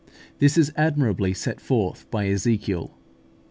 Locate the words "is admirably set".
0.57-1.61